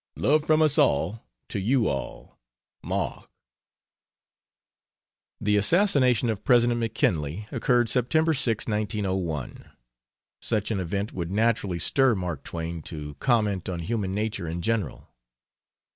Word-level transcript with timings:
Love 0.15 0.43
from 0.43 0.63
us 0.63 0.79
all 0.79 1.23
to 1.47 1.59
you 1.59 1.85
all. 1.87 2.35
MARK. 2.81 3.29
The 5.39 5.57
assassination 5.57 6.27
of 6.31 6.43
President 6.43 6.79
McKinley 6.79 7.45
occurred 7.51 7.87
September 7.87 8.33
6, 8.33 8.65
1901. 8.67 9.69
Such 10.41 10.71
an 10.71 10.79
event 10.79 11.13
would 11.13 11.29
naturally 11.29 11.77
stir 11.77 12.15
Mark 12.15 12.43
Twain 12.43 12.81
to 12.81 13.13
comment 13.19 13.69
on 13.69 13.81
human 13.81 14.15
nature 14.15 14.47
in 14.47 14.63
general. 14.63 15.07